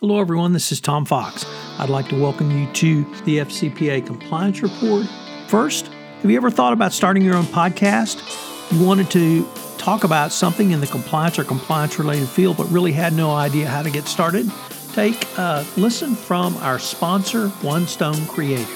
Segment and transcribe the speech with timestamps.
[0.00, 0.52] Hello, everyone.
[0.52, 1.44] This is Tom Fox.
[1.76, 5.04] I'd like to welcome you to the FCPA Compliance Report.
[5.48, 5.88] First,
[6.22, 8.22] have you ever thought about starting your own podcast?
[8.70, 9.44] You wanted to
[9.76, 13.66] talk about something in the compliance or compliance related field, but really had no idea
[13.66, 14.48] how to get started?
[14.92, 18.70] Take a listen from our sponsor, One Stone Creative.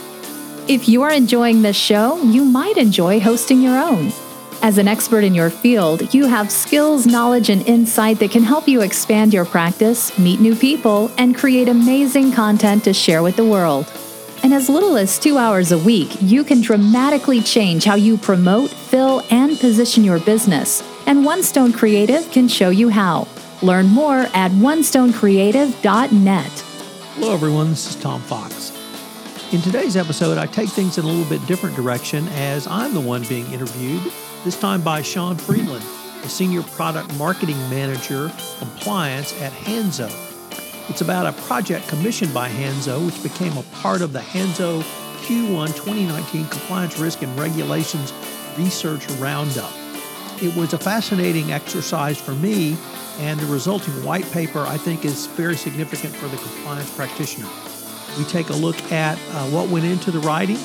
[0.69, 4.12] If you are enjoying this show, you might enjoy hosting your own.
[4.65, 8.69] As an expert in your field, you have skills, knowledge, and insight that can help
[8.69, 13.45] you expand your practice, meet new people, and create amazing content to share with the
[13.45, 13.93] world.
[14.45, 18.71] In as little as two hours a week, you can dramatically change how you promote,
[18.71, 20.81] fill, and position your business.
[21.09, 23.27] And One Stone Creative can show you how.
[23.63, 26.53] Learn more at onestonecreative.net.
[27.15, 27.71] Hello, everyone.
[27.71, 28.71] This is Tom Fox.
[29.53, 33.01] In today's episode, I take things in a little bit different direction as I'm the
[33.01, 34.01] one being interviewed
[34.45, 35.85] this time by Sean Friedland,
[36.23, 40.11] the Senior Product Marketing Manager Compliance at Hanzo.
[40.91, 44.83] It's about a project commissioned by Hanzo, which became a part of the Hanzo
[45.23, 48.13] Q1 2019 Compliance Risk and Regulations
[48.59, 49.73] Research Roundup.
[50.43, 52.77] It was a fascinating exercise for me,
[53.21, 57.49] and the resulting white paper I think is very significant for the compliance practitioner.
[58.19, 60.59] We take a look at uh, what went into the writing,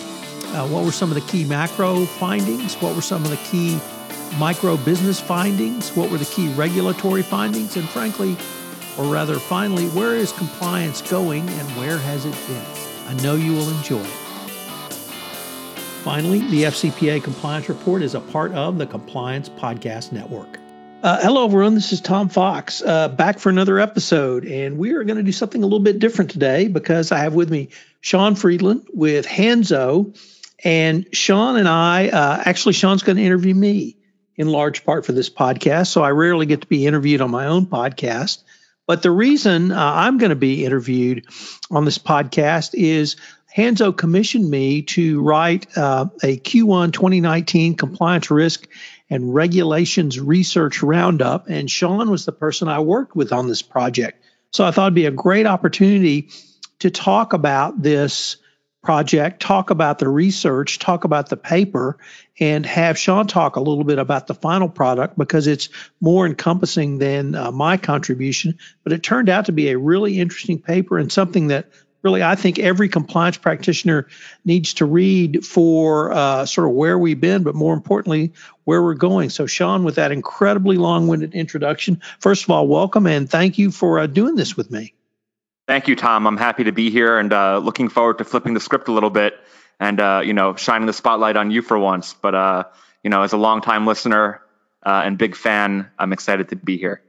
[0.53, 2.76] uh, what were some of the key macro findings?
[2.76, 3.80] What were some of the key
[4.38, 5.89] micro business findings?
[5.95, 7.76] What were the key regulatory findings?
[7.76, 8.38] And frankly,
[8.98, 12.66] or rather, finally, where is compliance going and where has it been?
[13.08, 14.28] I know you will enjoy it.
[16.04, 20.58] Finally, the FCPA Compliance Report is a part of the Compliance Podcast Network.
[21.04, 21.76] Uh, hello, everyone.
[21.76, 24.45] This is Tom Fox, uh, back for another episode.
[24.45, 27.36] And we are going to do something a little bit different today because I have
[27.36, 27.70] with me
[28.02, 30.17] Sean Friedland with Hanzo.
[30.63, 33.97] And Sean and I, uh, actually, Sean's going to interview me
[34.36, 35.88] in large part for this podcast.
[35.88, 38.44] So I rarely get to be interviewed on my own podcast.
[38.86, 41.25] But the reason uh, I'm going to be interviewed
[41.69, 43.17] on this podcast is
[43.55, 48.67] Hanzo commissioned me to write uh, a Q1 2019 compliance risk
[49.09, 51.49] and regulations research roundup.
[51.49, 54.23] And Sean was the person I worked with on this project.
[54.52, 56.30] So I thought it'd be a great opportunity
[56.80, 58.37] to talk about this
[58.87, 61.98] project, talk about the research, talk about the paper,
[62.39, 65.67] and have Sean talk a little bit about the final product because it's
[65.99, 68.58] more encompassing than uh, my contribution.
[68.86, 71.70] But it turned out to be a really interesting paper and something that
[72.02, 74.08] really I think every compliance practitioner
[74.45, 78.31] needs to read for uh, sort of where we've been, but more importantly,
[78.64, 79.31] where we're going.
[79.31, 83.70] So, Sean, with that incredibly long winded introduction, first of all, welcome and thank you
[83.70, 84.93] for uh, doing this with me.
[85.67, 86.26] Thank you, Tom.
[86.26, 89.10] I'm happy to be here and uh, looking forward to flipping the script a little
[89.10, 89.38] bit
[89.80, 92.14] and uh, you know shining the spotlight on you for once.
[92.14, 92.64] But uh,
[93.04, 94.42] you know, as a longtime listener
[94.83, 97.02] uh, and big fan, I'm excited to be here.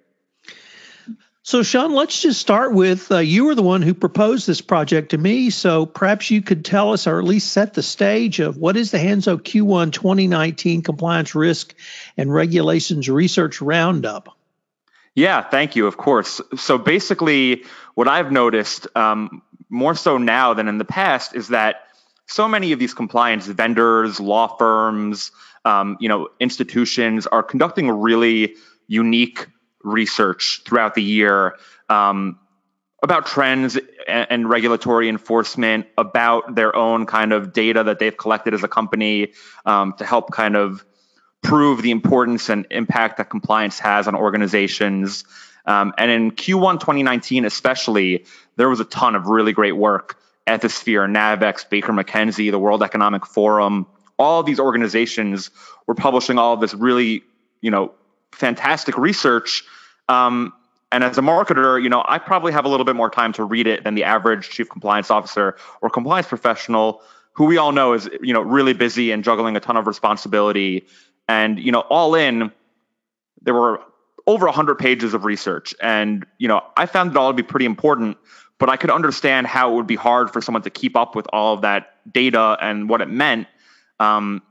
[1.42, 5.12] So, Sean, let's just start with uh, you were the one who proposed this project
[5.12, 5.48] to me.
[5.48, 8.90] So, perhaps you could tell us, or at least set the stage of what is
[8.90, 11.74] the Hanzo Q1 2019 Compliance Risk
[12.18, 14.37] and Regulations Research Roundup.
[15.18, 15.88] Yeah, thank you.
[15.88, 16.40] Of course.
[16.54, 17.64] So basically,
[17.96, 21.88] what I've noticed um, more so now than in the past is that
[22.26, 25.32] so many of these compliance vendors, law firms,
[25.64, 28.54] um, you know, institutions are conducting really
[28.86, 29.48] unique
[29.82, 31.56] research throughout the year
[31.88, 32.38] um,
[33.02, 38.54] about trends and, and, regulatory enforcement, about their own kind of data that they've collected
[38.54, 39.32] as a company
[39.66, 40.84] um, to help kind of
[41.42, 45.24] prove the importance and impact that compliance has on organizations.
[45.66, 48.24] Um, and in Q1 2019, especially,
[48.56, 50.18] there was a ton of really great work.
[50.46, 53.86] Ethisphere, Navex, Baker McKenzie, the World Economic Forum,
[54.18, 55.50] all these organizations
[55.86, 57.22] were publishing all this really,
[57.60, 57.92] you know,
[58.32, 59.62] fantastic research.
[60.08, 60.52] Um,
[60.90, 63.44] and as a marketer, you know, I probably have a little bit more time to
[63.44, 67.92] read it than the average chief compliance officer or compliance professional, who we all know
[67.92, 70.86] is, you know, really busy and juggling a ton of responsibility
[71.28, 72.50] and, you know, all in,
[73.42, 73.80] there were
[74.26, 75.74] over 100 pages of research.
[75.80, 78.16] And, you know, I found it all to be pretty important,
[78.58, 81.26] but I could understand how it would be hard for someone to keep up with
[81.32, 83.46] all of that data and what it meant,
[84.00, 84.42] um,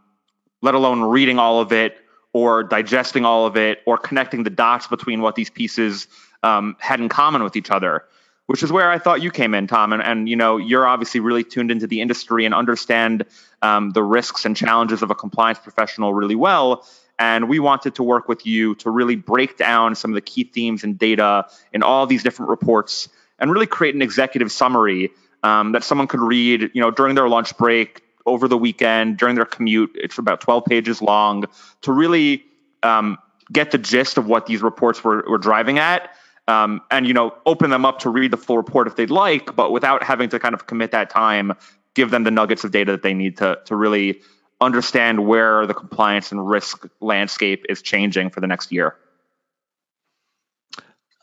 [0.62, 1.98] let alone reading all of it
[2.34, 6.07] or digesting all of it or connecting the dots between what these pieces
[6.44, 8.04] um, had in common with each other
[8.48, 9.94] which is where I thought you came in, Tom.
[9.94, 13.25] And, and you know, you're obviously really tuned into the industry and understand
[13.62, 16.86] um, the risks and challenges of a compliance professional really well.
[17.19, 20.44] And we wanted to work with you to really break down some of the key
[20.44, 23.09] themes and data in all these different reports
[23.39, 25.12] and really create an executive summary
[25.44, 29.36] um, that someone could read, you know, during their lunch break, over the weekend, during
[29.36, 29.92] their commute.
[29.95, 31.45] It's about 12 pages long
[31.81, 32.44] to really
[32.83, 33.18] um,
[33.51, 36.09] get the gist of what these reports were, were driving at
[36.48, 39.56] um, and you know open them up to read the full report if they'd like,
[39.56, 41.54] but without having to kind of commit that time,
[41.98, 44.22] give them the nuggets of data that they need to to really
[44.62, 48.96] understand where the compliance and risk landscape is changing for the next year.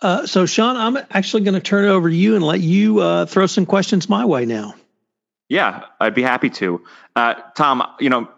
[0.02, 3.00] Uh, so, Sean, I'm actually going to turn it over to you and let you
[3.00, 4.74] uh, throw some questions my way now.
[5.48, 6.82] Yeah, I'd be happy to.
[7.16, 8.28] Uh, Tom, you know,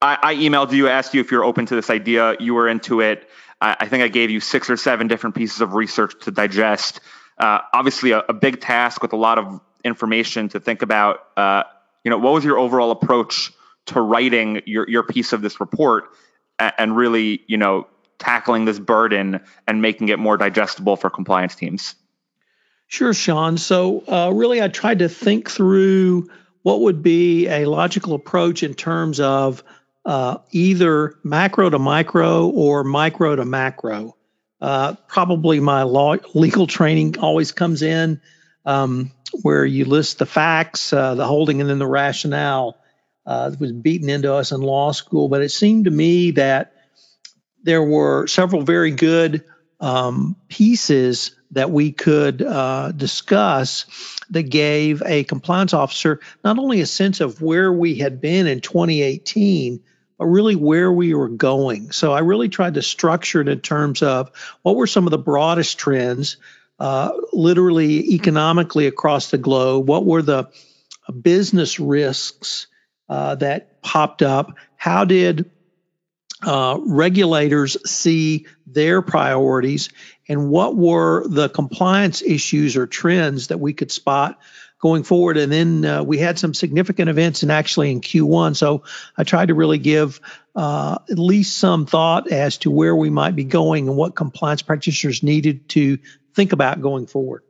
[0.00, 2.36] I, I, emailed you, asked you if you're open to this idea.
[2.40, 3.28] You were into it.
[3.60, 7.00] I, I think I gave you six or seven different pieces of research to digest.
[7.38, 11.20] Uh, obviously, a, a, big task with a lot of information to think about.
[11.36, 11.62] Uh,
[12.04, 13.52] you know, what was your overall approach
[13.86, 16.04] to writing your your piece of this report
[16.58, 17.86] and, really, you know,
[18.18, 21.94] tackling this burden and making it more digestible for compliance teams?
[22.86, 23.58] Sure, Sean.
[23.58, 26.30] So, uh, really, I tried to think through
[26.62, 29.62] what would be a logical approach in terms of
[30.04, 34.16] uh, either macro to micro or micro to macro.
[34.60, 38.20] Uh, probably my law, legal training always comes in
[38.64, 39.12] um,
[39.42, 42.78] where you list the facts, uh, the holding, and then the rationale.
[43.24, 46.72] Uh, was beaten into us in law school, but it seemed to me that
[47.64, 49.42] there were several very good
[49.80, 53.86] um, pieces that we could uh, discuss
[54.30, 58.60] that gave a compliance officer not only a sense of where we had been in
[58.60, 59.80] 2018,
[60.18, 61.92] but really where we were going.
[61.92, 64.30] So I really tried to structure it in terms of
[64.62, 66.38] what were some of the broadest trends,
[66.78, 70.48] uh, literally economically across the globe, what were the
[71.22, 72.66] business risks
[73.08, 75.50] uh, that popped up, how did
[76.42, 79.88] uh, regulators see their priorities
[80.28, 84.38] and what were the compliance issues or trends that we could spot
[84.80, 85.38] going forward.
[85.38, 88.56] And then uh, we had some significant events and actually in Q1.
[88.56, 88.82] So
[89.16, 90.20] I tried to really give
[90.54, 94.62] uh, at least some thought as to where we might be going and what compliance
[94.62, 95.98] practitioners needed to
[96.36, 97.42] think about going forward.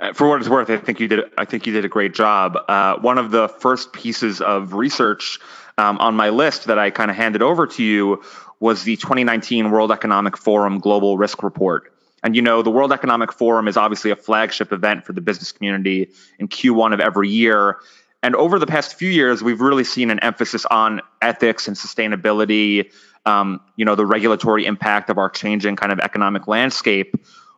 [0.00, 1.20] Uh, for what it's worth, I think you did.
[1.38, 2.58] I think you did a great job.
[2.66, 5.38] Uh, one of the first pieces of research
[5.78, 8.22] um, on my list that I kind of handed over to you
[8.58, 11.92] was the 2019 World Economic Forum Global Risk Report.
[12.24, 15.52] And you know, the World Economic Forum is obviously a flagship event for the business
[15.52, 17.76] community in Q1 of every year.
[18.22, 22.90] And over the past few years, we've really seen an emphasis on ethics and sustainability,
[23.26, 27.14] um, you know, the regulatory impact of our changing kind of economic landscape.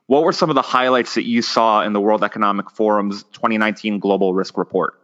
[0.06, 3.98] What were some of the highlights that you saw in the World Economic Forum's 2019
[3.98, 5.00] Global Risk Report?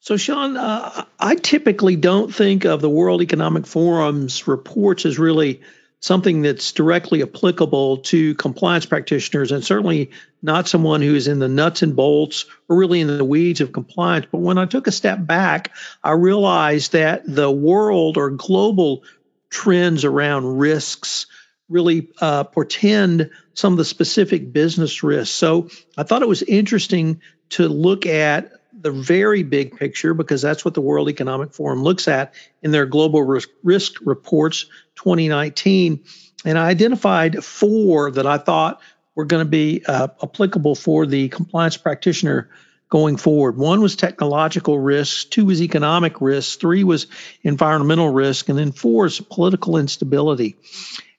[0.00, 5.60] So, Sean, uh, I typically don't think of the World Economic Forum's reports as really
[6.00, 10.10] something that's directly applicable to compliance practitioners and certainly
[10.42, 13.70] not someone who is in the nuts and bolts or really in the weeds of
[13.70, 14.26] compliance.
[14.32, 15.70] But when I took a step back,
[16.02, 19.04] I realized that the world or global
[19.52, 21.26] trends around risks
[21.68, 25.34] really uh, portend some of the specific business risks.
[25.34, 27.20] So I thought it was interesting
[27.50, 32.08] to look at the very big picture because that's what the World Economic Forum looks
[32.08, 34.66] at in their global risk, reports
[34.96, 36.02] 2019.
[36.44, 38.80] And I identified four that I thought
[39.14, 42.48] were going to be uh, applicable for the compliance practitioner
[42.92, 43.56] going forward.
[43.56, 47.06] One was technological risks, two was economic risks, three was
[47.42, 50.56] environmental risk, and then four is political instability.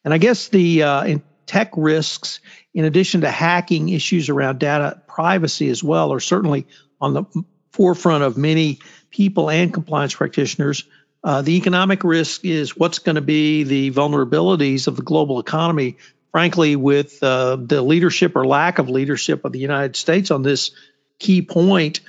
[0.06, 2.42] And I guess the uh, in tech risks,
[2.75, 6.68] in addition to hacking issues around data privacy as well, are certainly
[7.02, 7.24] on the
[7.71, 8.78] forefront of many
[9.09, 10.83] people and compliance practitioners.
[11.24, 15.97] Uh, the economic risk is what's going to be the vulnerabilities of the global economy.
[16.31, 20.71] Frankly, with uh, the leadership or lack of leadership of the United States on this
[21.20, 22.02] key point,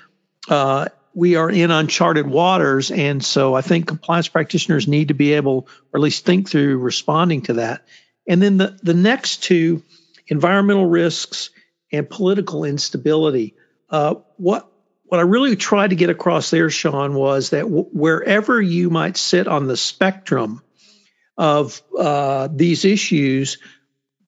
[0.49, 2.91] uh, we are in uncharted waters.
[2.91, 6.79] And so I think compliance practitioners need to be able, or at least think through
[6.79, 7.87] responding to that.
[8.29, 9.83] And then the, the next two
[10.27, 11.51] environmental risks
[11.93, 13.55] and political instability.
[13.89, 14.69] Uh, what
[15.05, 19.17] what I really tried to get across there, Sean, was that w- wherever you might
[19.17, 20.63] sit on the spectrum
[21.37, 23.59] of uh, these issues,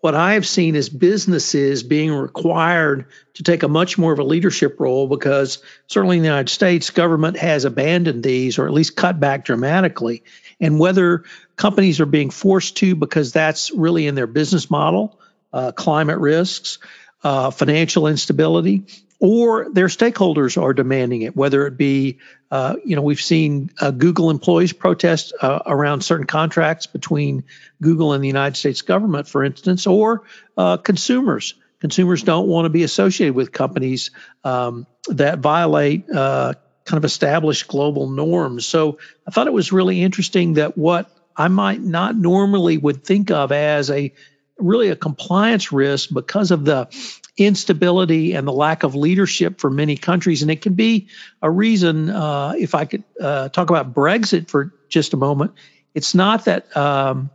[0.07, 4.23] what I have seen is businesses being required to take a much more of a
[4.23, 5.59] leadership role because
[5.89, 10.23] certainly in the United States, government has abandoned these or at least cut back dramatically.
[10.61, 11.25] And whether
[11.57, 15.19] companies are being forced to because that's really in their business model,
[15.53, 16.79] uh, climate risks,
[17.25, 18.85] uh, financial instability,
[19.19, 22.19] or their stakeholders are demanding it, whether it be,
[22.51, 27.45] uh, you know, we've seen uh, Google employees protest uh, around certain contracts between
[27.81, 30.25] Google and the United States government, for instance, or
[30.57, 31.55] uh, consumers.
[31.81, 34.11] Consumers don't want to be associated with companies
[34.45, 36.55] um, that violate uh,
[36.85, 38.67] kind of established global norms.
[38.67, 43.31] So I thought it was really interesting that what I might not normally would think
[43.31, 44.13] of as a
[44.59, 46.89] really a compliance risk because of the
[47.37, 50.43] instability and the lack of leadership for many countries.
[50.43, 51.09] And it can be
[51.43, 55.53] a reason, uh, if I could uh, talk about Brexit for just a moment,
[55.95, 57.31] it's not that um,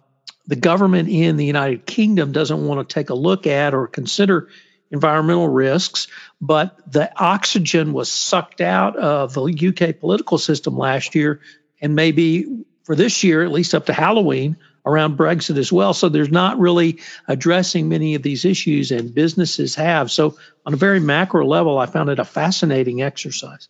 [0.48, 4.50] the government in the United Kingdom doesn't want to take a look at or consider
[4.92, 6.08] environmental risks,
[6.42, 11.40] but the oxygen was sucked out of the UK political system last year,
[11.82, 15.94] and maybe for this year, at least up to Halloween, around Brexit as well.
[15.94, 20.12] So there's not really addressing many of these issues, and businesses have.
[20.12, 23.68] So, on a very macro level, I found it a fascinating exercise.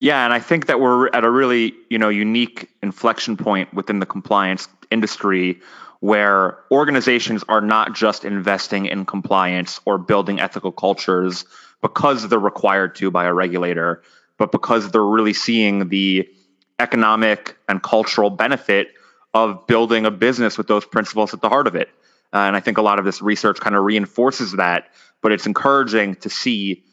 [0.00, 4.00] Yeah, and I think that we're at a really, you know, unique inflection point within
[4.00, 5.60] the compliance industry
[6.00, 11.46] where organizations are not just investing in compliance or building ethical cultures
[11.80, 14.02] because they're required to by a regulator,
[14.36, 16.28] but because they're really seeing the
[16.78, 18.88] economic and cultural benefit
[19.32, 21.88] of building a business with those principles at the heart of it.
[22.32, 24.88] Uh, and I think a lot of this research kind of reinforces that,
[25.20, 26.84] but it's encouraging to see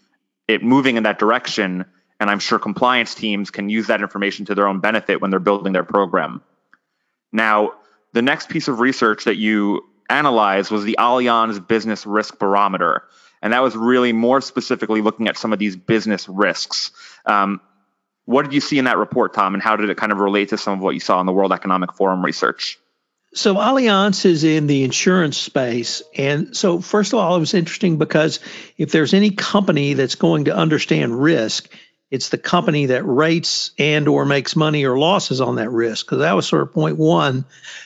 [0.48, 1.86] it moving in that direction.
[2.20, 5.40] And I'm sure compliance teams can use that information to their own benefit when they're
[5.40, 6.42] building their program.
[7.32, 7.74] Now,
[8.14, 13.04] the next piece of research that you analyzed was the Allianz Business Risk Barometer.
[13.42, 16.92] And that was really more specifically looking at some of these business risks.
[17.26, 17.62] Um,
[18.26, 20.50] what did you see in that report, Tom, and how did it kind of relate
[20.50, 22.80] to some of what you saw in the World Economic Forum research?
[23.34, 26.02] So Allianz is in the insurance space.
[26.18, 28.42] And so first of all, it was interesting because
[28.78, 31.70] if there's any company that's going to understand risk,
[32.12, 36.20] it's the company that rates and or makes money or losses on that risk because
[36.20, 37.46] that was sort of point one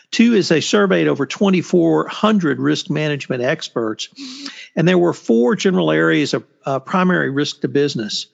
[0.09, 4.09] two is they surveyed over 2400 risk management experts
[4.75, 8.25] and there were four general areas of uh, primary risk to business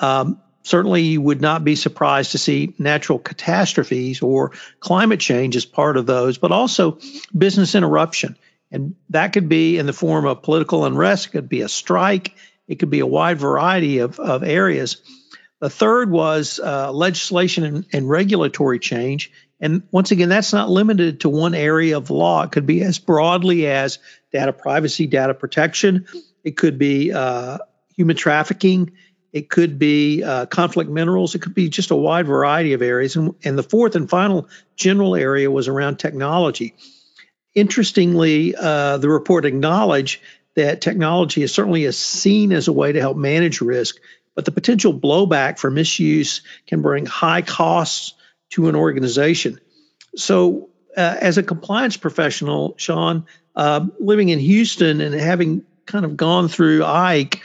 [0.00, 0.38] um,
[0.68, 5.96] certainly you would not be surprised to see natural catastrophes or climate change as part
[5.96, 6.98] of those, but also
[7.36, 8.36] business interruption.
[8.70, 12.36] And that could be in the form of political unrest, it could be a strike,
[12.66, 14.98] it could be a wide variety of, of areas.
[15.60, 19.32] The third was uh, legislation and, and, regulatory change.
[19.58, 22.42] And once again, that's not limited to one area of law.
[22.42, 23.98] It could be as broadly as
[24.32, 26.06] data privacy, data protection.
[26.44, 27.58] It could be uh,
[27.96, 28.92] human trafficking.
[29.32, 31.34] It could be uh, conflict minerals.
[31.34, 33.16] It could be just a wide variety of areas.
[33.16, 36.74] And, and, the fourth and final general area was around technology.
[37.54, 40.20] Interestingly, uh, the report acknowledged
[40.54, 43.96] that technology is certainly seen as a way to help manage risk,
[44.34, 48.14] but the potential blowback for misuse can bring high costs
[48.50, 49.60] to an organization.
[50.16, 56.16] So, uh, as a compliance professional, Sean, uh, living in Houston and having kind of
[56.16, 57.42] gone through Ike,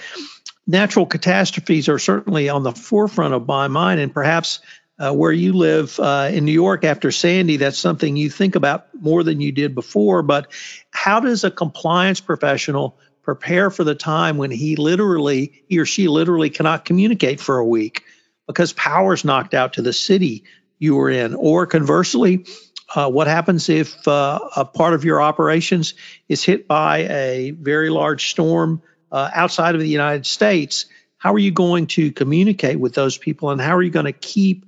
[0.66, 4.60] natural catastrophes are certainly on the forefront of my mind, and perhaps
[5.00, 8.88] uh, where you live uh, in New York after Sandy, that's something you think about
[9.02, 10.22] more than you did before.
[10.22, 10.52] But
[10.92, 16.08] how does a compliance professional prepare for the time when he literally, he or she
[16.08, 18.04] literally cannot communicate for a week
[18.48, 20.44] because power's knocked out to the city
[20.78, 21.34] you were in?
[21.34, 22.46] Or conversely,
[22.94, 25.96] uh, what happens if uh, a part of your operations
[26.30, 28.82] is hit by a very large storm
[29.14, 33.52] uh, outside of the United States, how are you going to communicate with those people
[33.52, 34.66] and how are you going to keep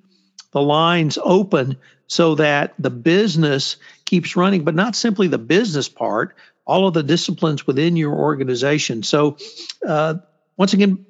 [0.51, 6.35] the lines open so that the business keeps running, but not simply the business part,
[6.63, 9.03] all of the disciplines within your organization.
[9.03, 9.37] So,
[9.85, 10.15] uh,
[10.55, 11.05] once again,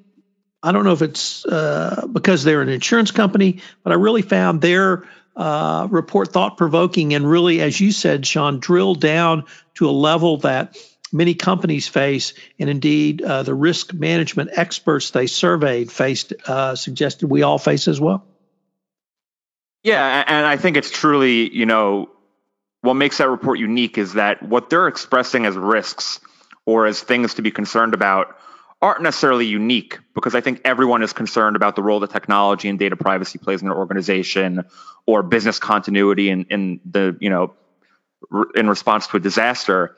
[0.63, 4.61] I don't know if it's uh, because they're an insurance company, but I really found
[4.61, 5.03] their
[5.35, 9.43] uh, report thought provoking and really, as you said, Sean, drilled down
[9.75, 10.77] to a level that
[11.15, 17.29] many companies face, and indeed uh, the risk management experts they surveyed faced uh, suggested
[17.29, 18.25] we all face as well.
[19.83, 22.09] Yeah, and I think it's truly, you know,
[22.81, 26.19] what makes that report unique is that what they're expressing as risks
[26.65, 28.35] or as things to be concerned about
[28.81, 32.77] aren't necessarily unique because I think everyone is concerned about the role that technology and
[32.77, 34.65] data privacy plays in an organization
[35.05, 37.53] or business continuity in, in the, you know,
[38.55, 39.95] in response to a disaster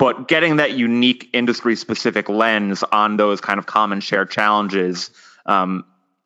[0.00, 5.10] but getting that unique industry specific lens on those kind of common shared challenges
[5.46, 5.84] um,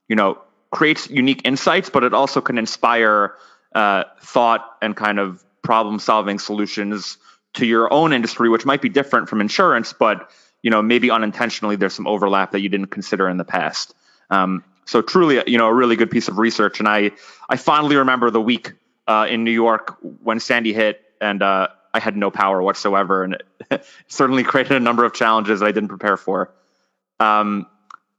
[0.08, 0.38] you know
[0.70, 3.34] creates unique insights but it also can inspire
[3.74, 7.18] uh, thought and kind of problem solving solutions
[7.52, 10.30] to your own industry which might be different from insurance but
[10.62, 13.94] you know maybe unintentionally there's some overlap that you didn't consider in the past.
[14.30, 17.10] Um, so truly you know a really good piece of research and i
[17.48, 18.72] i fondly remember the week
[19.06, 23.36] uh, in new york when sandy hit and uh, I had no power whatsoever, and
[23.70, 26.52] it certainly created a number of challenges that I didn't prepare for.
[27.20, 27.66] Um,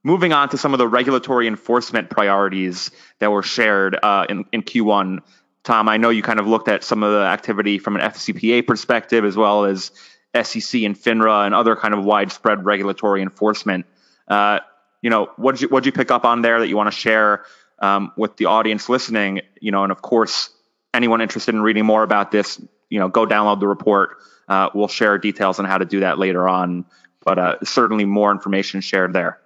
[0.03, 2.89] moving on to some of the regulatory enforcement priorities
[3.19, 5.19] that were shared uh, in, in Q1,
[5.63, 8.65] Tom, I know you kind of looked at some of the activity from an FCPA
[8.65, 9.91] perspective as well as
[10.35, 13.85] SEC and FINRA and other kind of widespread regulatory enforcement.
[14.27, 14.59] Uh,
[15.01, 17.45] you know, what did you you pick up on there that you want to share
[17.79, 19.41] um, with the audience listening?
[19.59, 20.51] You know, and of course,
[20.93, 24.17] anyone interested in reading more about this, you know, go download the report.
[24.47, 26.85] Uh, we'll share details on how to do that later on,
[27.23, 29.39] but uh, certainly more information shared there.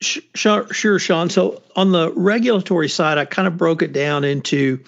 [0.00, 1.28] Sure, sure, Sean.
[1.28, 4.84] So on the regulatory side, I kind of broke it down into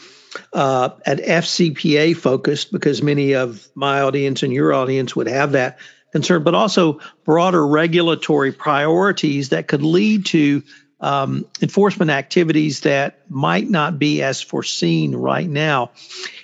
[0.53, 5.79] uh, an FCPA focused because many of my audience and your audience would have that
[6.13, 10.63] concern, but also broader regulatory priorities that could lead to
[11.01, 15.91] um, enforcement activities that might not be as foreseen right now.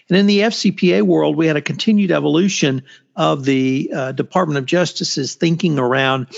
[0.08, 2.82] And in the FCPA world, we had a continued evolution
[3.14, 6.28] of the uh, Department of Justice's thinking around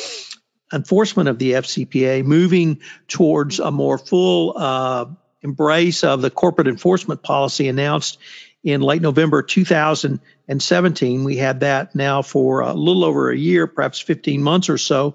[0.72, 5.06] enforcement of the FCPA, moving towards a more full uh,
[5.42, 8.18] embrace of the corporate enforcement policy announced
[8.68, 11.25] in late November 2017.
[11.25, 15.14] We had that now for a little over a year, perhaps 15 months or so,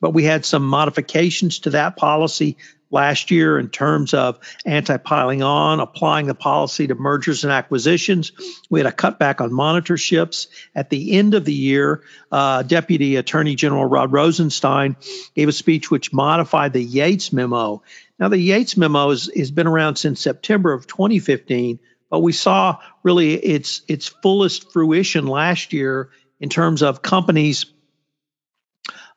[0.00, 2.56] but we had some modifications to that policy
[2.90, 8.32] last year in terms of anti piling on, applying the policy to mergers and acquisitions.
[8.70, 10.46] We had a cutback on monitorships.
[10.74, 14.96] At the end of the year, uh, Deputy Attorney General Rod Rosenstein
[15.34, 17.82] gave a speech which modified the Yates memo.
[18.18, 21.80] Now, the Yates memo has, has been around since September of 2015,
[22.10, 27.66] but we saw really its its fullest fruition last year in terms of companies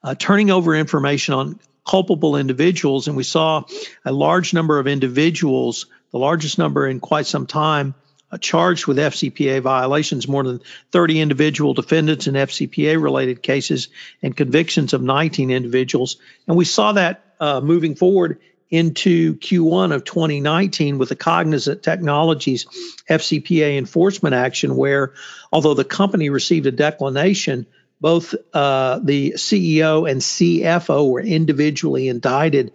[0.04, 3.64] uh, turning over information on culpable individuals, and we saw
[4.06, 7.96] a large number of individuals, the largest number in quite some time,
[8.32, 13.88] uh, charged with FCPA violations, more than 30 individual defendants in FCPA related cases,
[14.22, 16.18] and convictions of 19 individuals.
[16.48, 18.40] And we saw that uh, moving forward
[18.70, 22.66] into Q1 of 2019 with the Cognizant Technologies
[23.10, 25.14] FCPA enforcement action, where
[25.52, 27.66] although the company received a declination,
[28.02, 32.74] both uh, the CEO and CFO were individually indicted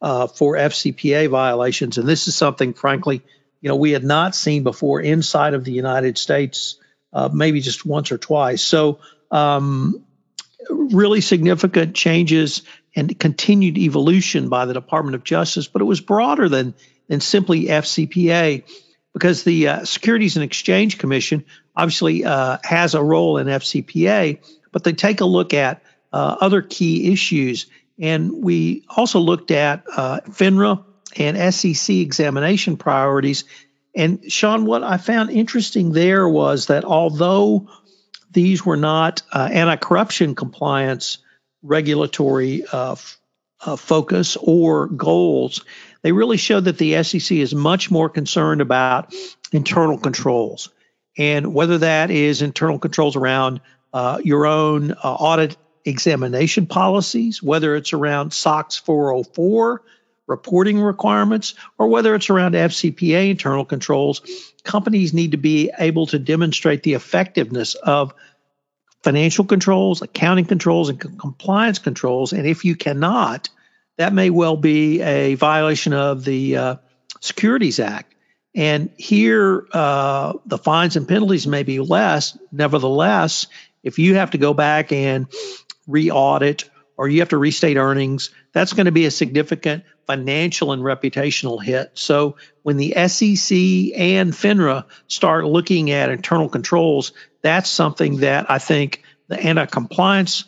[0.00, 1.98] uh, for FCPA violations.
[1.98, 3.22] And this is something, frankly,
[3.60, 6.76] you know, we had not seen before inside of the United States,
[7.12, 8.62] uh, maybe just once or twice.
[8.62, 10.04] So, um,
[10.70, 12.62] really significant changes
[12.96, 16.74] and continued evolution by the Department of Justice, but it was broader than
[17.08, 18.64] than simply FCPA
[19.12, 21.44] because the uh, Securities and Exchange Commission
[21.76, 24.40] obviously uh, has a role in FCPA,
[24.72, 27.66] but they take a look at uh, other key issues.
[27.98, 30.84] And we also looked at uh, FINRA
[31.16, 33.44] and SEC examination priorities.
[33.94, 37.68] And Sean, what I found interesting there was that although
[38.32, 41.18] these were not uh, anti corruption compliance
[41.64, 43.18] regulatory uh, f-
[43.64, 45.64] uh, focus or goals,
[46.02, 49.12] they really show that the SEC is much more concerned about
[49.52, 50.68] internal controls.
[51.16, 53.60] And whether that is internal controls around
[53.92, 59.82] uh, your own uh, audit examination policies, whether it's around SOX 404
[60.26, 64.22] reporting requirements, or whether it's around FCPA internal controls,
[64.62, 68.14] companies need to be able to demonstrate the effectiveness of
[69.04, 72.32] financial controls, accounting controls, and compliance controls.
[72.32, 73.50] And if you cannot,
[73.98, 76.76] that may well be a violation of the uh,
[77.20, 78.14] Securities Act.
[78.54, 82.38] And here, uh, the fines and penalties may be less.
[82.50, 83.46] Nevertheless,
[83.82, 85.26] if you have to go back and
[85.86, 90.72] re audit or you have to restate earnings, that's going to be a significant financial
[90.72, 91.92] and reputational hit.
[91.94, 93.56] So when the SEC
[93.98, 100.44] and FINRA start looking at internal controls, that's something that I think the anti compliance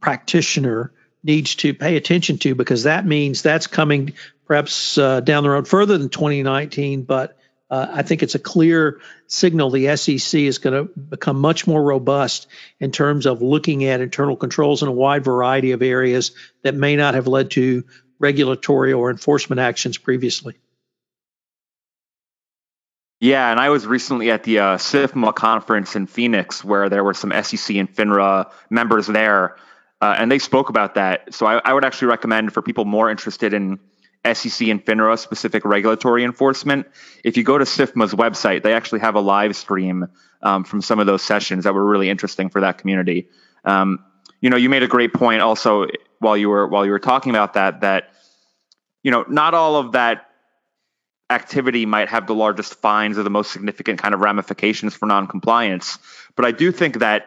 [0.00, 0.92] practitioner
[1.24, 4.12] needs to pay attention to because that means that's coming
[4.46, 7.38] perhaps uh, down the road further than 2019, but
[7.72, 11.82] uh, I think it's a clear signal the SEC is going to become much more
[11.82, 12.46] robust
[12.78, 16.96] in terms of looking at internal controls in a wide variety of areas that may
[16.96, 17.84] not have led to
[18.18, 20.54] regulatory or enforcement actions previously.
[23.20, 27.14] Yeah, and I was recently at the uh, SIFMA conference in Phoenix where there were
[27.14, 29.56] some SEC and FINRA members there,
[30.02, 31.32] uh, and they spoke about that.
[31.32, 33.78] So I, I would actually recommend for people more interested in
[34.24, 36.86] SEC and FINRA specific regulatory enforcement.
[37.24, 40.08] If you go to SIFMA's website, they actually have a live stream
[40.42, 43.28] um, from some of those sessions that were really interesting for that community.
[43.64, 44.04] Um,
[44.40, 45.86] you know, you made a great point also
[46.18, 48.10] while you were while you were talking about that that
[49.02, 50.28] you know not all of that
[51.30, 55.98] activity might have the largest fines or the most significant kind of ramifications for noncompliance,
[56.36, 57.26] but I do think that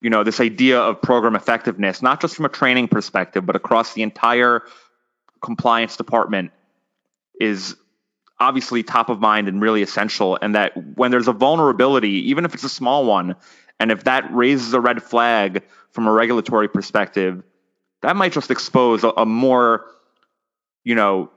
[0.00, 3.94] you know this idea of program effectiveness, not just from a training perspective, but across
[3.94, 4.62] the entire
[5.44, 6.50] compliance department
[7.38, 7.76] is
[8.40, 10.38] obviously top of mind and really essential.
[10.40, 13.36] And that when there's a vulnerability, even if it's a small one,
[13.78, 17.42] and if that raises a red flag from a regulatory perspective,
[18.02, 19.86] that might just expose a, a more,
[20.82, 21.30] you know,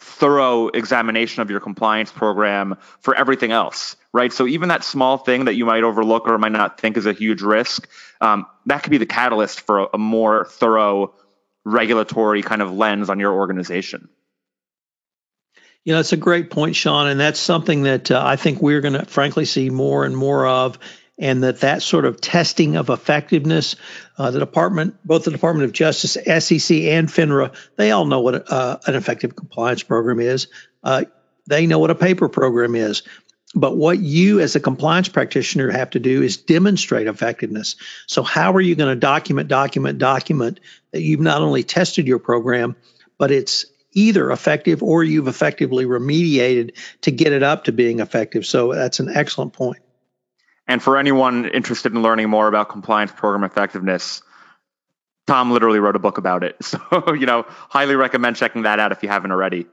[0.00, 4.32] thorough examination of your compliance program for everything else, right?
[4.32, 7.12] So even that small thing that you might overlook or might not think is a
[7.12, 7.88] huge risk,
[8.20, 11.14] um, that could be the catalyst for a, a more thorough
[11.64, 14.08] regulatory kind of lens on your organization.
[15.84, 18.80] You know, it's a great point, Sean, and that's something that uh, I think we're
[18.80, 20.78] going to, frankly, see more and more of
[21.18, 23.76] and that that sort of testing of effectiveness,
[24.18, 28.50] uh, the department, both the Department of Justice, SEC, and FINRA, they all know what
[28.50, 30.48] uh, an effective compliance program is.
[30.82, 31.04] Uh,
[31.46, 33.02] they know what a paper program is.
[33.54, 37.76] But what you as a compliance practitioner have to do is demonstrate effectiveness.
[38.06, 40.60] So, how are you going to document, document, document
[40.92, 42.74] that you've not only tested your program,
[43.16, 48.44] but it's either effective or you've effectively remediated to get it up to being effective?
[48.44, 49.82] So, that's an excellent point.
[50.66, 54.22] And for anyone interested in learning more about compliance program effectiveness,
[55.26, 56.56] Tom literally wrote a book about it.
[56.64, 59.66] So, you know, highly recommend checking that out if you haven't already.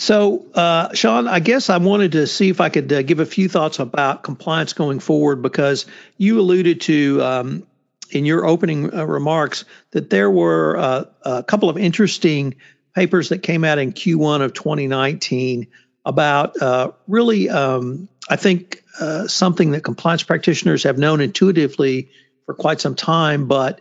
[0.00, 3.26] So, uh, Sean, I guess I wanted to see if I could uh, give a
[3.26, 7.66] few thoughts about compliance going forward because you alluded to um,
[8.12, 12.54] in your opening uh, remarks that there were uh, a couple of interesting
[12.94, 15.66] papers that came out in Q1 of 2019
[16.04, 22.08] about uh, really, um, I think, uh, something that compliance practitioners have known intuitively
[22.46, 23.80] for quite some time, but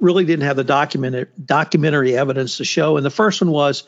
[0.00, 2.96] really didn't have the documented, documentary evidence to show.
[2.96, 3.84] And the first one was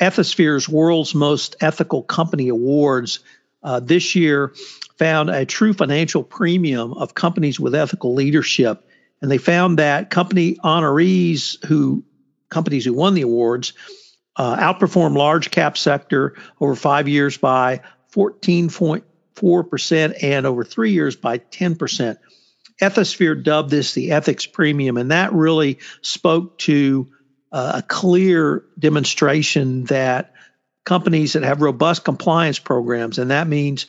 [0.00, 3.20] Ethisphere's World's Most Ethical Company Awards.
[3.62, 4.54] Uh, this year
[4.98, 8.86] found a true financial premium of companies with ethical leadership.
[9.20, 12.04] And they found that company honorees who
[12.48, 13.74] companies who won the awards
[14.36, 17.80] uh, outperformed large cap sector over five years by
[18.12, 22.16] 14.4% and over three years by 10%.
[22.80, 27.08] Ethisphere dubbed this the ethics premium, and that really spoke to
[27.52, 30.34] uh, a clear demonstration that
[30.84, 33.86] companies that have robust compliance programs, and that means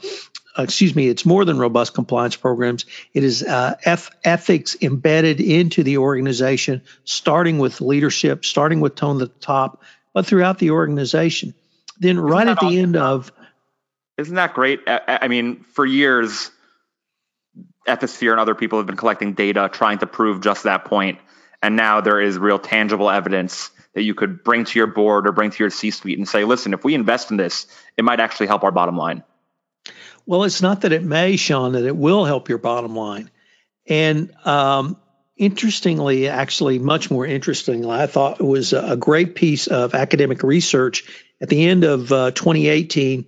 [0.58, 2.86] uh, excuse me, it's more than robust compliance programs.
[3.14, 9.22] It is uh, eth- ethics embedded into the organization, starting with leadership, starting with tone
[9.22, 9.82] at the top,
[10.14, 11.54] but throughout the organization.
[12.00, 13.32] Then, isn't right at the end of.
[14.18, 14.82] Isn't that great?
[14.88, 16.52] I mean, for years,
[17.88, 21.20] Ethisphere and other people have been collecting data trying to prove just that point.
[21.62, 25.32] And now there is real tangible evidence that you could bring to your board or
[25.32, 28.20] bring to your C suite and say, listen, if we invest in this, it might
[28.20, 29.24] actually help our bottom line.
[30.26, 33.30] Well, it's not that it may, Sean, that it will help your bottom line.
[33.88, 34.98] And um,
[35.36, 41.04] interestingly, actually, much more interestingly, I thought it was a great piece of academic research.
[41.42, 43.26] At the end of uh, 2018,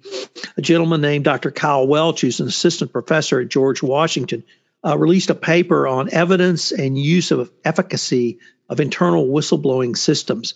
[0.56, 1.50] a gentleman named Dr.
[1.50, 4.44] Kyle Welch, who's an assistant professor at George Washington,
[4.86, 10.56] uh, released a paper on evidence and use of efficacy of internal whistleblowing systems.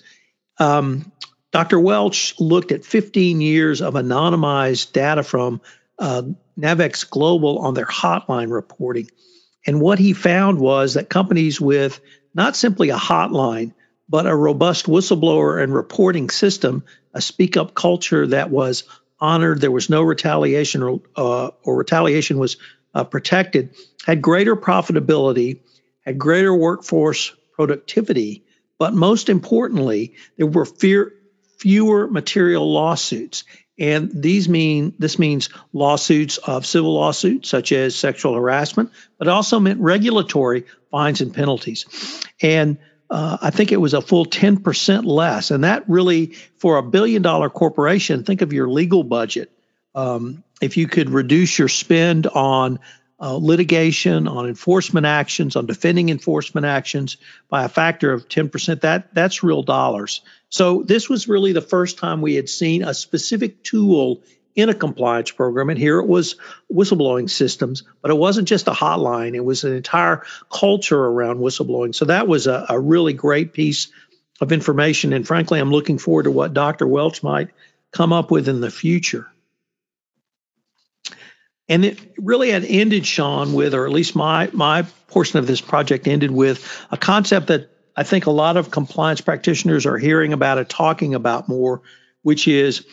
[0.59, 1.11] Um,
[1.51, 1.79] Dr.
[1.79, 5.61] Welch looked at 15 years of anonymized data from
[5.97, 6.23] uh,
[6.59, 9.09] Navex Global on their hotline reporting.
[9.65, 11.99] And what he found was that companies with
[12.33, 13.73] not simply a hotline,
[14.09, 18.83] but a robust whistleblower and reporting system, a speak up culture that was
[19.19, 22.57] honored, there was no retaliation or, uh, or retaliation was
[22.97, 23.75] uh, protected,
[24.07, 25.59] had greater profitability,
[26.01, 28.43] had greater workforce productivity,
[28.79, 31.13] but most importantly, there were fear,
[31.59, 33.43] fewer material lawsuits.
[33.77, 39.59] And these mean this means lawsuits of civil lawsuits such as sexual harassment, but also
[39.59, 41.85] meant regulatory fines and penalties.
[42.41, 42.79] And
[43.11, 45.51] uh, I think it was a full 10% less.
[45.51, 49.51] And that really, for a billion dollar corporation, think of your legal budget.
[49.97, 52.79] Um, if you could reduce your spend on
[53.19, 57.17] uh, litigation, on enforcement actions, on defending enforcement actions
[57.49, 60.21] by a factor of 10%, that, that's real dollars.
[60.49, 64.21] So this was really the first time we had seen a specific tool
[64.55, 65.71] in a compliance program.
[65.71, 66.35] And here it was
[66.71, 71.95] whistleblowing systems, but it wasn't just a hotline, it was an entire culture around whistleblowing.
[71.95, 73.87] So that was a, a really great piece
[74.41, 75.13] of information.
[75.13, 76.85] And frankly, I'm looking forward to what Dr.
[76.85, 77.49] Welch might
[77.91, 79.27] come up with in the future.
[81.69, 85.61] And it really had ended, Sean, with, or at least my my portion of this
[85.61, 90.31] project ended with a concept that I think a lot of compliance practitioners are hearing
[90.31, 91.81] about it, talking about more,
[92.21, 92.85] which is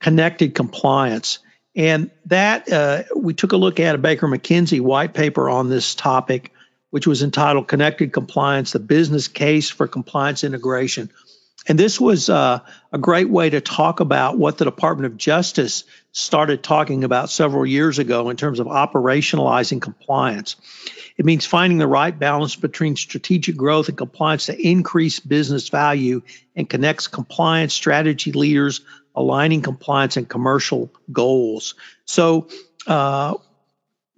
[0.00, 1.38] connected compliance.
[1.74, 5.94] And that uh, we took a look at a Baker McKenzie white paper on this
[5.94, 6.52] topic,
[6.90, 11.10] which was entitled Connected Compliance The Business Case for Compliance Integration.
[11.68, 12.60] And this was uh,
[12.92, 17.66] a great way to talk about what the Department of Justice started talking about several
[17.66, 20.56] years ago in terms of operationalizing compliance.
[21.16, 26.22] It means finding the right balance between strategic growth and compliance to increase business value
[26.56, 28.80] and connects compliance strategy leaders,
[29.14, 31.74] aligning compliance and commercial goals.
[32.06, 32.48] So,
[32.86, 33.34] uh,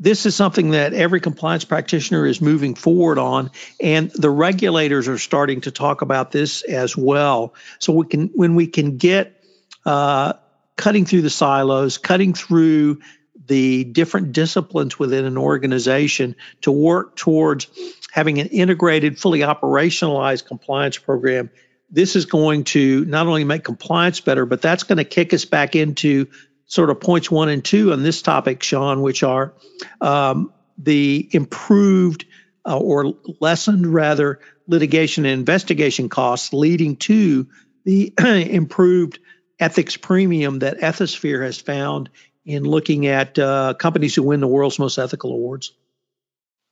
[0.02, 5.16] this is something that every compliance practitioner is moving forward on and the regulators are
[5.16, 7.54] starting to talk about this as well.
[7.78, 9.40] So we can when we can get
[9.86, 10.32] uh,
[10.76, 13.00] cutting through the silos cutting through
[13.46, 17.68] the different disciplines within an organization to work towards
[18.10, 21.48] having an integrated fully operationalized compliance program
[21.90, 25.44] this is going to not only make compliance better but that's going to kick us
[25.44, 26.26] back into
[26.72, 29.52] sort of points one and two on this topic, Sean, which are
[30.00, 32.24] um, the improved
[32.66, 37.46] uh, or lessened, rather, litigation and investigation costs leading to
[37.84, 39.18] the improved
[39.60, 42.08] ethics premium that Ethisphere has found
[42.46, 45.74] in looking at uh, companies who win the world's most ethical awards.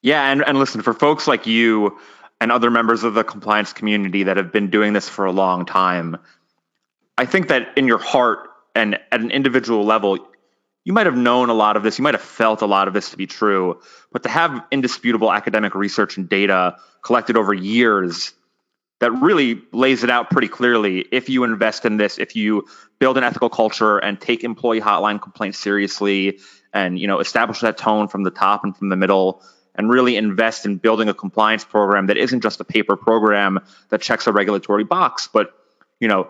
[0.00, 1.98] Yeah, and, and listen, for folks like you
[2.40, 5.66] and other members of the compliance community that have been doing this for a long
[5.66, 6.16] time,
[7.18, 10.18] I think that in your heart, and at an individual level,
[10.84, 12.94] you might have known a lot of this, you might have felt a lot of
[12.94, 13.80] this to be true,
[14.12, 18.32] but to have indisputable academic research and data collected over years
[19.00, 21.06] that really lays it out pretty clearly.
[21.10, 22.66] If you invest in this, if you
[22.98, 26.38] build an ethical culture and take employee hotline complaints seriously
[26.72, 29.42] and you know establish that tone from the top and from the middle
[29.74, 34.02] and really invest in building a compliance program that isn't just a paper program that
[34.02, 35.54] checks a regulatory box, but
[35.98, 36.28] you know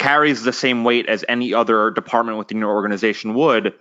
[0.00, 3.74] carries the same weight as any other department within your organization would,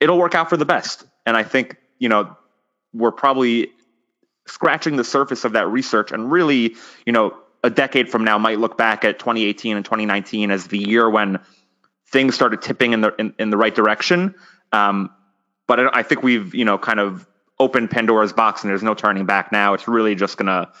[0.00, 1.04] it'll work out for the best.
[1.24, 2.36] And I think, you know,
[2.92, 3.70] we're probably
[4.48, 6.74] scratching the surface of that research and really,
[7.06, 10.78] you know, a decade from now might look back at 2018 and 2019 as the
[10.78, 11.38] year when
[12.08, 14.34] things started tipping in the in, in the right direction.
[14.72, 15.10] Um,
[15.68, 17.28] but I, I think we've, you know, kind of
[17.60, 19.74] opened Pandora's box and there's no turning back now.
[19.74, 20.72] It's really just going to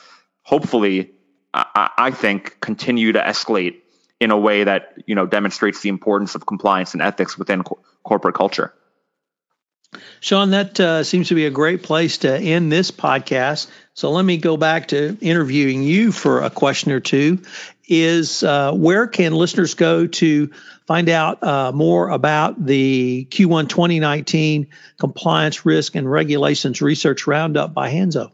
[0.42, 1.12] hopefully,
[1.54, 3.82] I, I think, continue to escalate
[4.20, 7.78] in a way that you know demonstrates the importance of compliance and ethics within co-
[8.02, 8.72] corporate culture.
[10.20, 13.68] Sean, that uh, seems to be a great place to end this podcast.
[13.94, 17.42] So let me go back to interviewing you for a question or two.
[17.86, 20.50] Is uh, where can listeners go to
[20.86, 27.90] find out uh, more about the Q1 2019 Compliance Risk and Regulations Research Roundup by
[27.90, 28.30] Hanzo?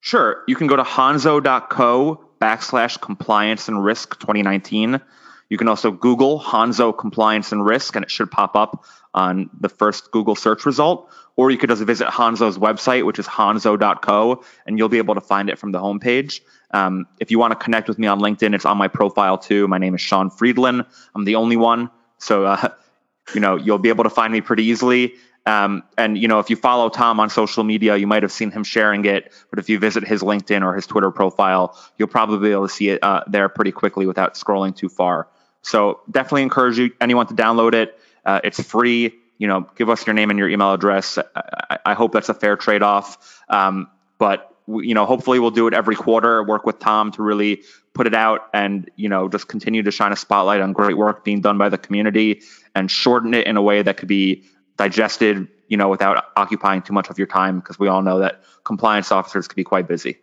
[0.00, 0.44] Sure.
[0.46, 5.00] You can go to hanzo.co backslash compliance and risk 2019.
[5.48, 9.68] You can also Google Hanzo compliance and risk, and it should pop up on the
[9.68, 11.10] first Google search result.
[11.36, 15.20] Or you could just visit Hanzo's website, which is hanzo.co, and you'll be able to
[15.20, 16.40] find it from the homepage.
[16.70, 19.68] Um, if you want to connect with me on LinkedIn, it's on my profile too.
[19.68, 20.84] My name is Sean Friedland.
[21.14, 21.90] I'm the only one.
[22.18, 22.68] So, uh,
[23.34, 25.14] you know, you'll be able to find me pretty easily.
[25.46, 28.50] Um, and you know, if you follow Tom on social media, you might have seen
[28.50, 29.32] him sharing it.
[29.50, 32.74] But if you visit his LinkedIn or his Twitter profile, you'll probably be able to
[32.74, 35.28] see it uh, there pretty quickly without scrolling too far.
[35.62, 37.98] So definitely encourage you anyone to download it.
[38.24, 39.14] Uh, it's free.
[39.38, 41.18] You know, give us your name and your email address.
[41.18, 43.42] I, I hope that's a fair trade off.
[43.48, 46.42] Um, but you know, hopefully we'll do it every quarter.
[46.42, 47.62] Work with Tom to really
[47.94, 51.24] put it out, and you know, just continue to shine a spotlight on great work
[51.24, 52.42] being done by the community,
[52.74, 54.44] and shorten it in a way that could be
[54.76, 58.42] digested, you know, without occupying too much of your time because we all know that
[58.64, 60.18] compliance officers can be quite busy.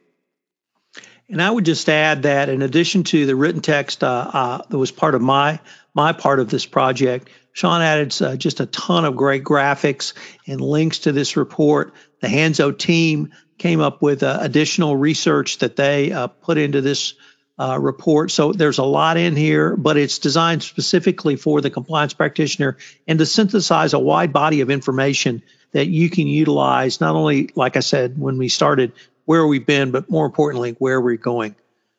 [1.29, 4.77] And I would just add that in addition to the written text uh, uh, that
[4.77, 5.59] was part of my
[5.95, 10.13] my part of this project, Sean added uh, just a ton of great graphics
[10.47, 11.93] and links to this report.
[12.19, 17.13] The Hanzo team came up with uh, additional research that they uh, put into this
[17.59, 18.31] uh, report.
[18.31, 23.19] So there's a lot in here, but it's designed specifically for the compliance practitioner and
[23.19, 27.81] to synthesize a wide body of information that you can utilize, not only, like I
[27.81, 28.93] said, when we started,
[29.25, 31.55] where we've been, but more importantly, where we're going.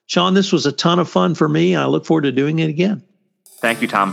[0.07, 2.59] Sean, this was a ton of fun for me, and I look forward to doing
[2.59, 3.03] it again.
[3.59, 4.13] Thank you, Tom.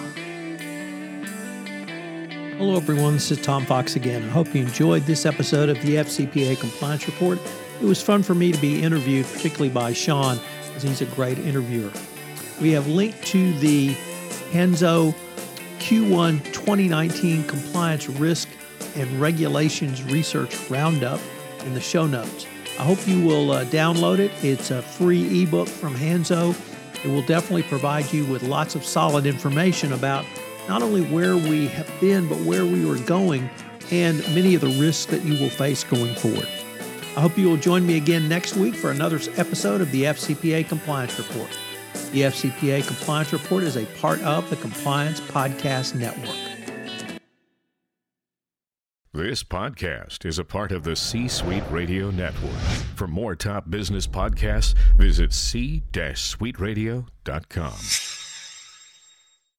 [2.57, 3.13] Hello, everyone.
[3.13, 4.23] This is Tom Fox again.
[4.23, 7.39] I hope you enjoyed this episode of the FCPA Compliance Report.
[7.81, 11.39] It was fun for me to be interviewed, particularly by Sean because he's a great
[11.39, 11.91] interviewer.
[12.61, 13.95] We have linked to the
[14.51, 15.15] Hanzo
[15.79, 18.49] Q1 2019 Compliance Risk
[18.95, 21.19] and Regulations Research Roundup
[21.65, 22.45] in the show notes.
[22.77, 24.31] I hope you will uh, download it.
[24.43, 26.55] It's a free ebook from Hanzo.
[27.03, 30.23] It will definitely provide you with lots of solid information about
[30.67, 33.49] not only where we have been, but where we are going
[33.89, 36.47] and many of the risks that you will face going forward.
[37.15, 40.69] I hope you will join me again next week for another episode of the FCPA
[40.69, 41.49] Compliance Report.
[42.11, 46.37] The FCPA Compliance Report is a part of the Compliance Podcast Network.
[49.13, 52.55] This podcast is a part of the C Suite Radio Network.
[52.95, 57.73] For more top business podcasts, visit c-suiteradio.com.